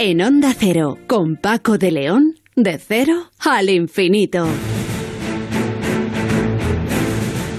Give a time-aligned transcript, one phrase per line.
[0.00, 4.46] En Onda Cero, con Paco de León, de cero al infinito.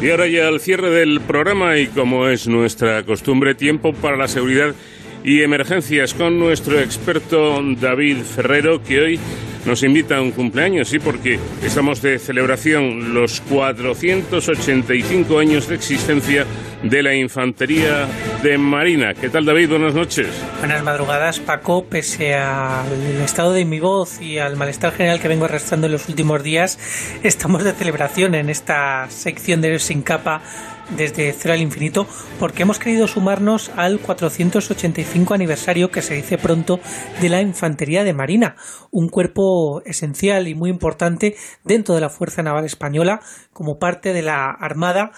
[0.01, 4.29] Y ahora ya al cierre del programa y como es nuestra costumbre, tiempo para la
[4.29, 4.73] seguridad
[5.21, 9.19] y emergencias con nuestro experto David Ferrero, que hoy
[9.65, 16.45] nos invita a un cumpleaños, sí, porque estamos de celebración los 485 años de existencia
[16.83, 18.07] de la Infantería
[18.41, 19.13] de Marina.
[19.13, 19.69] ¿Qué tal, David?
[19.69, 20.27] Buenas noches.
[20.59, 21.85] Buenas madrugadas, Paco.
[21.85, 26.07] Pese al estado de mi voz y al malestar general que vengo arrastrando en los
[26.07, 26.79] últimos días,
[27.23, 30.41] estamos de celebración en esta sección de Sin Capa
[30.95, 32.07] desde Cero al Infinito
[32.39, 36.79] porque hemos querido sumarnos al 485 aniversario que se dice pronto
[37.21, 38.55] de la Infantería de Marina,
[38.91, 43.19] un cuerpo esencial y muy importante dentro de la Fuerza Naval Española
[43.53, 45.11] como parte de la Armada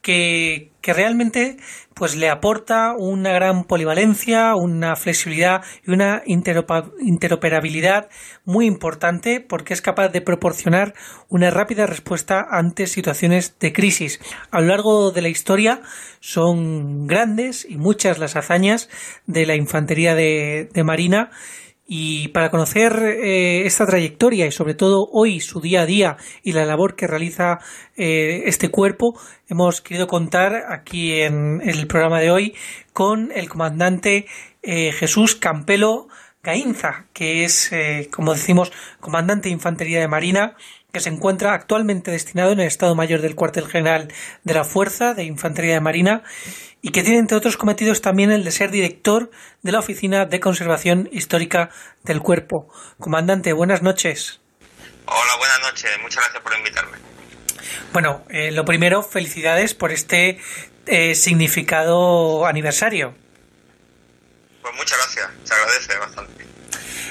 [0.00, 1.56] que, realmente
[1.94, 8.08] pues le aporta una gran polivalencia, una flexibilidad y una interoperabilidad
[8.44, 10.94] muy importante porque es capaz de proporcionar
[11.28, 14.20] una rápida respuesta ante situaciones de crisis.
[14.50, 15.80] A lo largo de la historia
[16.20, 18.90] son grandes y muchas las hazañas
[19.26, 21.30] de la infantería de Marina
[21.86, 26.52] y para conocer eh, esta trayectoria y sobre todo hoy su día a día y
[26.52, 27.60] la labor que realiza
[27.96, 32.54] eh, este cuerpo, hemos querido contar aquí en, el programa de hoy
[32.92, 34.26] con el comandante
[34.62, 36.08] eh, Jesús Campelo
[36.42, 37.72] Gainza, que es,
[38.12, 38.70] como decimos,
[39.00, 40.54] comandante de Infantería de Marina,
[40.92, 44.12] que se encuentra actualmente destinado en el Estado Mayor del Cuartel General
[44.44, 46.22] de la Fuerza de Infantería de Marina
[46.82, 49.30] y que tiene entre otros cometidos también el de ser director
[49.62, 51.70] de la Oficina de Conservación Histórica
[52.04, 52.68] del Cuerpo.
[52.98, 54.40] Comandante, buenas noches.
[55.06, 55.90] Hola, buenas noches.
[56.02, 56.98] Muchas gracias por invitarme.
[57.92, 60.40] Bueno, eh, lo primero, felicidades por este
[60.86, 63.14] eh, significado aniversario.
[64.62, 66.44] Pues muchas gracias, se agradece bastante.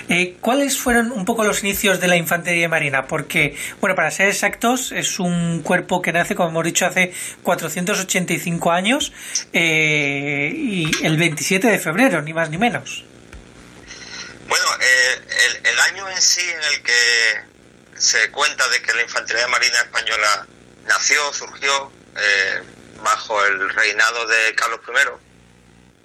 [0.08, 3.08] Eh, ¿Cuáles fueron un poco los inicios de la infantería marina?
[3.08, 8.72] Porque, bueno, para ser exactos, es un cuerpo que nace, como hemos dicho, hace 485
[8.72, 9.12] años
[9.52, 13.04] eh, y el 27 de febrero, ni más ni menos.
[14.48, 19.48] Bueno, eh, el, año en sí en el que se cuenta de que la infantería
[19.48, 20.48] marina española
[20.88, 21.92] nació, surgió
[23.04, 25.10] bajo el reinado de Carlos I,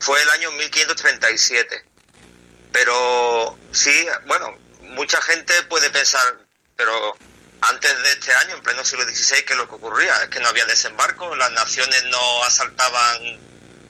[0.00, 1.89] fue el año 1537
[2.72, 6.38] pero sí, bueno, mucha gente puede pensar,
[6.76, 7.16] pero
[7.62, 10.14] antes de este año, en pleno siglo XVI, ¿qué es lo que ocurría?
[10.22, 13.38] Es que no había desembarco, las naciones no asaltaban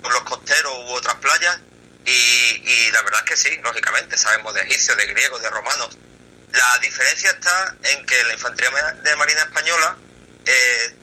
[0.03, 1.61] los costeros u otras playas,
[2.05, 5.97] y, la verdad es que sí, lógicamente, sabemos de egipcios, de griegos, de romanos.
[6.53, 9.97] La diferencia está en que la infantería de Marina Española
[10.45, 10.97] eh,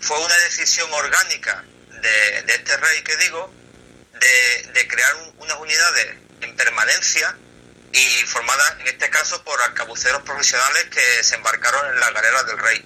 [0.00, 1.64] fue una decisión orgánica
[2.02, 3.52] de, este rey que digo,
[4.72, 7.36] de, crear unas unidades en permanencia
[7.92, 12.58] y formada en este caso por arcabuceros profesionales que se embarcaron en las galeras del
[12.58, 12.84] rey.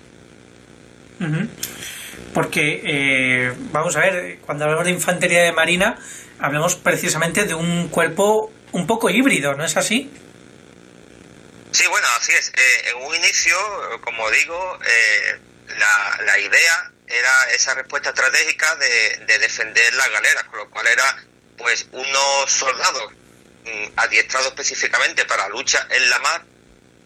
[2.32, 5.98] Porque, eh, vamos a ver, cuando hablamos de infantería de marina,
[6.38, 10.10] hablamos precisamente de un cuerpo un poco híbrido, ¿no es así?
[11.72, 12.48] Sí, bueno, así es.
[12.48, 13.56] Eh, en un inicio,
[14.02, 15.40] como digo, eh,
[15.78, 20.86] la, la, idea era esa respuesta estratégica de, de defender las galeras, con lo cual
[20.86, 21.16] era
[21.58, 23.12] pues unos soldados
[23.96, 26.44] adiestrado específicamente para lucha en la mar,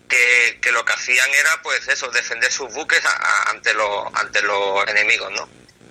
[0.09, 3.03] que, lo que hacían era, pues eso, defender sus buques
[3.47, 5.49] ante, los, ante los enemigos, ¿no?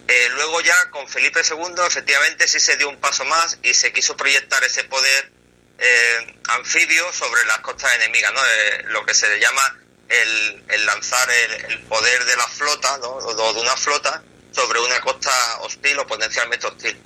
[0.07, 3.93] Eh, luego ya con Felipe II efectivamente sí se dio un paso más y se
[3.93, 5.31] quiso proyectar ese poder
[5.77, 8.41] eh, anfibio sobre las costas enemigas, ¿no?
[8.45, 9.79] Eh, lo que se le llama
[10.09, 11.27] el, el lanzar
[11.69, 13.09] el, poder de la flota, ¿no?
[13.11, 14.21] o de una flota
[14.51, 15.31] sobre una costa
[15.61, 16.97] hostil o potencialmente hostil.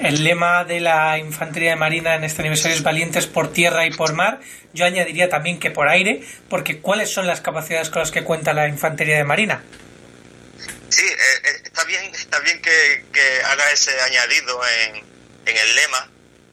[0.00, 3.90] El lema de la Infantería de Marina en este aniversario es valientes por tierra y
[3.90, 4.40] por mar.
[4.72, 8.52] Yo añadiría también que por aire, porque ¿cuáles son las capacidades con las que cuenta
[8.52, 9.62] la Infantería de Marina?
[10.88, 13.04] Sí, eh, eh, está bien, está bien que,
[13.44, 16.10] haga ese añadido en, el lema,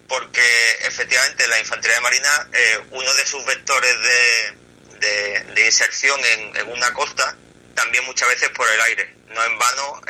[0.07, 0.41] porque
[0.87, 3.95] efectivamente la Infantería de Marina, eh, uno de sus vectores
[4.99, 7.35] de, inserción en, en, una costa,
[7.75, 9.15] también muchas veces por el aire.
[9.27, 10.01] No en vano,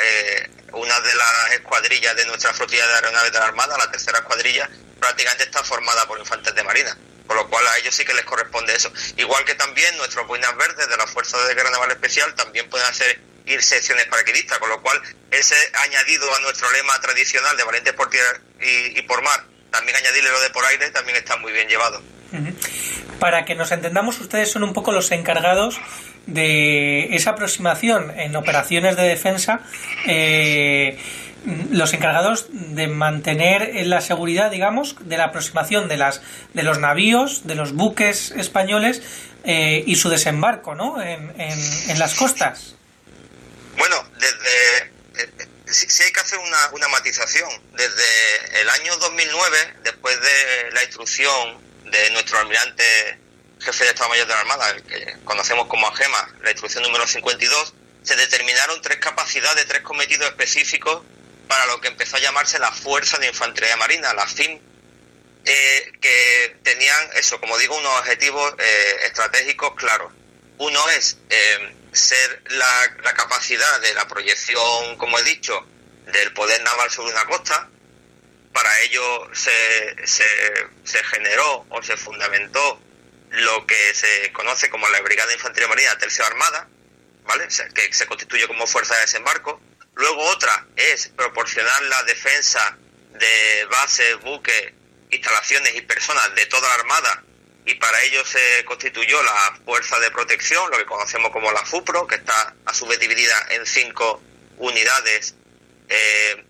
[0.74, 4.70] una de las escuadrillas de nuestra flotilla de aeronaves de la Armada, la tercera escuadrilla,
[5.00, 8.26] prácticamente está formada por infantes de marina, por lo cual a ellos sí que les
[8.26, 8.92] corresponde eso.
[9.18, 12.88] Igual que también nuestros boinas verdes de la Fuerza de Guerra Naval Especial también pueden
[12.88, 15.02] hacer ir secciones paraquedistas, con lo cual
[15.32, 20.30] ese añadido a nuestro lema tradicional de valientes por tierra y, por mar, también añadirle
[20.30, 22.02] lo de por aire, también está muy bien llevado.
[23.20, 25.80] Para que nos entendamos, ustedes son un poco los encargados
[26.26, 29.62] de esa aproximación en operaciones de defensa,
[30.08, 30.98] eh,
[31.72, 36.22] los encargados de mantener la seguridad, digamos, de la aproximación de las
[36.54, 39.02] de los navíos, de los buques españoles
[39.44, 41.02] eh, y su desembarco, ¿no?
[41.02, 42.76] En, en, las costas.
[43.78, 47.50] Bueno, desde eh, sí, hay que hacer una, una matización.
[47.74, 53.20] Desde el año 2009, después de la instrucción de nuestro almirante
[53.60, 57.74] jefe de Estado Mayor de la Armada, que conocemos como AGEMA, la instrucción número 52,
[58.04, 61.04] se determinaron tres capacidades, tres cometidos específicos
[61.48, 64.60] para lo que empezó a llamarse la Fuerza de Infantería Marina, la FIM,
[65.46, 70.14] eh, que tenían eso, como digo, unos objetivos eh, estratégicos claros.
[70.58, 75.66] Uno es eh, ser la, la, capacidad de la proyección, como he dicho,
[76.06, 77.70] del poder naval sobre una costa.
[78.60, 80.26] Para ello se, se,
[80.84, 82.82] se generó o se fundamentó
[83.30, 86.68] lo que se conoce como la Brigada de Infantería Marina Tercera Armada,
[87.24, 87.48] ¿vale?
[87.74, 89.62] que se constituye como fuerza de desembarco
[90.00, 92.78] Luego otra es proporcionar la defensa
[93.12, 94.72] de bases, buques,
[95.12, 97.24] instalaciones y personas de toda la Armada
[97.66, 102.08] y para ello se constituyó la Fuerza de Protección, lo que conocemos como la FUPRO,
[102.08, 104.22] que está a su vez dividida en cinco
[104.58, 105.36] unidades
[105.90, 106.46] eh,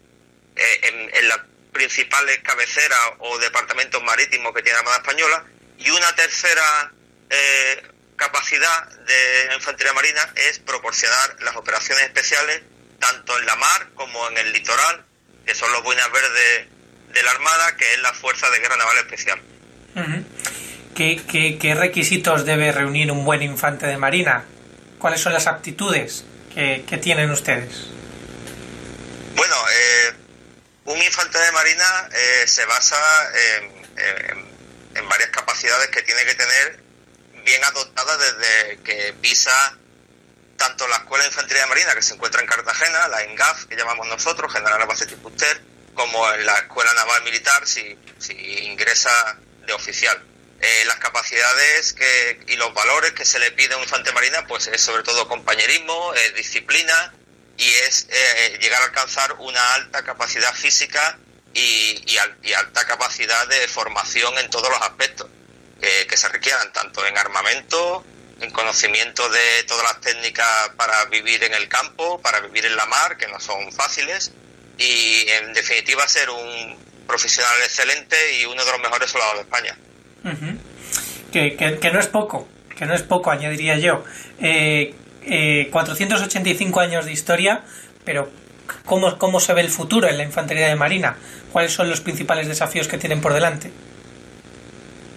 [0.55, 1.39] eh, en, las
[1.71, 5.45] principales cabeceras o departamentos marítimos que tiene la Armada Española
[5.77, 6.91] y una tercera
[7.29, 7.83] eh,
[8.15, 12.61] capacidad de infantería marina es proporcionar las operaciones especiales
[12.99, 15.05] tanto en la mar como en el litoral,
[15.45, 16.67] que son los buenas verdes
[17.13, 19.41] de la Armada, que es la Fuerza de Guerra Naval Especial.
[20.95, 24.43] ¿Qué, requisitos debe reunir un buen infante de marina?
[24.97, 27.87] ¿Cuáles son las aptitudes que, tienen ustedes?
[29.35, 30.13] Bueno, eh,
[30.89, 32.97] un infante de marina eh, se basa
[33.59, 34.47] en,
[34.95, 36.79] en, varias capacidades que tiene que tener
[37.45, 39.77] bien adoptadas desde que pisa
[40.57, 44.07] tanto la Escuela de Infantería Marina, que se encuentra en Cartagena, la ENGAF, que llamamos
[44.07, 45.61] nosotros, General Base Tipuster,
[45.93, 48.33] como en la Escuela Naval Militar, si, si
[48.65, 50.21] ingresa de oficial.
[50.59, 54.45] Eh, las capacidades que, y los valores que se le pide a un infante marina,
[54.47, 57.13] pues es sobre todo compañerismo, disciplina
[57.59, 61.19] y es eh, llegar a alcanzar una alta capacidad física
[61.53, 65.27] y, y, alta capacidad de formación en todos los aspectos
[65.79, 68.03] que se requieran, tanto en armamento,
[68.41, 72.85] en conocimiento de todas las técnicas para vivir en el campo, para vivir en la
[72.85, 74.31] mar, que no son fáciles,
[74.77, 79.77] y en definitiva ser un profesional excelente y uno de los mejores soldados de España.
[81.31, 82.47] que, que, no es poco,
[82.77, 84.03] que no es poco, añadiría yo.
[84.39, 84.93] Eh,
[85.71, 87.63] 485 eh, años de historia,
[88.05, 88.31] pero
[88.85, 91.17] ¿cómo, ¿cómo se ve el futuro en la infantería de marina?
[91.51, 93.71] ¿Cuáles son los principales desafíos que tienen por delante?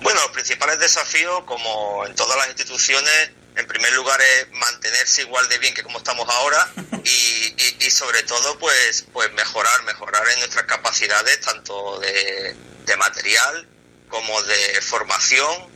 [0.03, 5.49] Bueno, los principales desafíos, como en todas las instituciones, en primer lugar es mantenerse igual
[5.49, 6.71] de bien que como estamos ahora
[7.05, 12.57] y, y, sobre todo pues pues mejorar mejorar en nuestras capacidades tanto de,
[12.99, 13.67] material
[14.09, 15.67] como de formación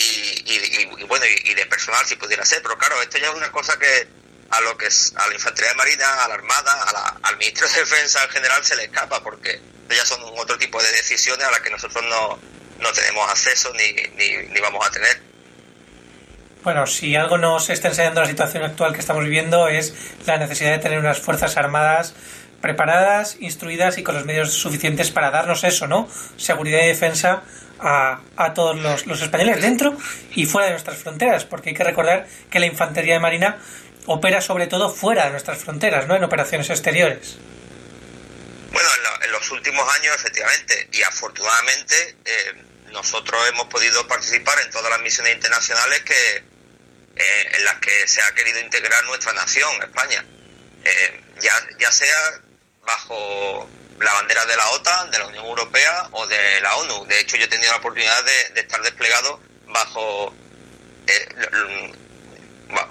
[0.00, 3.78] y, bueno y, de personal si pudiera ser pero claro esto ya es una cosa
[3.78, 4.08] que
[4.50, 7.80] a lo que es a la infantería de marina a la armada al ministerio de
[7.80, 11.60] defensa en general se le escapa porque ya son otro tipo de decisiones a las
[11.60, 12.38] que nosotros no
[12.80, 15.20] no tenemos acceso ni, ni, vamos a tener.
[16.62, 19.94] Bueno, si algo nos está enseñando la situación actual que estamos viviendo es
[20.26, 22.14] la necesidad de tener unas fuerzas armadas
[22.60, 26.08] preparadas, instruidas y con los medios suficientes para darnos eso, ¿no?
[26.36, 27.42] Seguridad y defensa
[27.78, 29.96] a, a todos los, los, españoles dentro
[30.34, 33.58] y fuera de nuestras fronteras, porque hay que recordar que la infantería de marina
[34.06, 36.16] opera sobre todo fuera de nuestras fronteras, ¿no?
[36.16, 37.36] En operaciones exteriores.
[38.72, 38.88] Bueno,
[39.22, 42.54] en, los últimos años, efectivamente, y afortunadamente, eh,
[42.92, 46.36] nosotros hemos podido participar en todas las misiones internacionales que
[47.16, 50.24] eh, en las que se ha querido integrar nuestra nación, España,
[50.84, 52.40] eh, ya, ya sea
[52.88, 53.68] bajo
[54.00, 57.04] la bandera de la OTAN, de la Unión Europea o de la ONU.
[57.06, 60.34] De hecho, yo he tenido la oportunidad de, estar desplegado bajo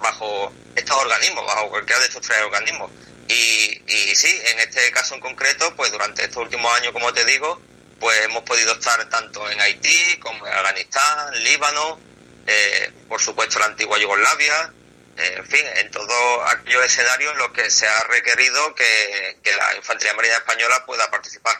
[0.01, 2.91] bajo estos organismos, bajo cualquiera de estos tres organismos.
[3.27, 7.25] Y, y sí, en este caso en concreto, pues durante estos últimos años, como te
[7.25, 7.61] digo,
[7.99, 11.99] pues hemos podido estar tanto en Haití como en Afganistán, Líbano,
[12.45, 14.76] eh, por supuesto la antigua Yugoslavia, eh,
[15.17, 20.13] en fin, en todos aquellos escenarios en los que se ha requerido que, la Infantería
[20.13, 21.55] Marina Española pueda participar.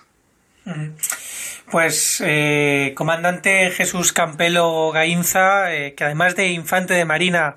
[1.71, 7.55] Pues, eh, comandante Jesús Campelo Gainza, que además de infante de Marina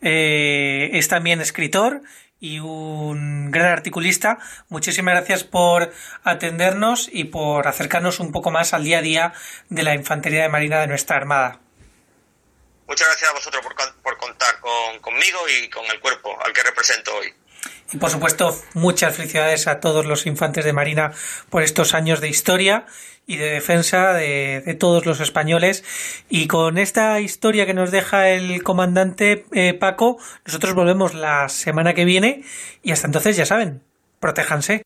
[0.00, 2.02] es también escritor
[2.42, 4.38] y un gran articulista.
[4.68, 5.92] Muchísimas gracias por
[6.24, 9.32] atendernos y por acercarnos un poco más al día a día
[9.68, 11.60] de la Infantería de Marina de nuestra Armada.
[12.92, 13.64] Muchas gracias a vosotros
[14.02, 14.60] por, contar
[15.00, 17.32] conmigo y con el cuerpo al que represento hoy.
[17.90, 21.12] Y por supuesto, muchas felicidades a todos los infantes de Marina
[21.48, 22.84] por estos años de historia
[23.26, 25.84] y de defensa de, todos los españoles.
[26.28, 31.94] Y con esta historia que nos deja el comandante eh, Paco, nosotros volvemos la semana
[31.94, 32.44] que viene
[32.82, 33.82] y hasta entonces ya saben,
[34.20, 34.82] protéjanse.